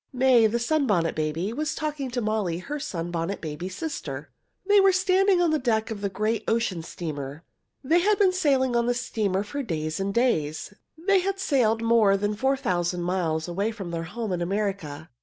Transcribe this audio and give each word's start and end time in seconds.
May, 0.13 0.47
the 0.47 0.57
Sunbonnet 0.57 1.13
Baby, 1.13 1.53
was 1.53 1.75
talking 1.75 2.07
with 2.07 2.19
Molly, 2.23 2.57
her 2.57 2.77
little 2.77 2.83
Sunbonnet 2.87 3.39
Baby 3.39 3.69
sister. 3.69 4.31
They 4.65 4.79
were 4.79 4.91
standing 4.91 5.39
on 5.43 5.51
the 5.51 5.59
deck 5.59 5.91
of 5.91 6.03
a 6.03 6.09
great 6.09 6.43
ocean 6.47 6.81
steamer. 6.81 7.43
They 7.83 7.99
had 7.99 8.17
been 8.17 8.33
sailing 8.33 8.75
on 8.75 8.87
the 8.87 8.95
steamer 8.95 9.43
for 9.43 9.61
days 9.61 9.99
and 9.99 10.11
days. 10.11 10.73
They 10.97 11.19
had 11.19 11.37
sailed 11.37 11.83
more 11.83 12.17
than 12.17 12.35
four 12.35 12.57
thousand 12.57 13.03
miles 13.03 13.47
away 13.47 13.69
from 13.69 13.91
their 13.91 14.05
home 14.05 14.31
in 14.31 14.41
America. 14.41 15.11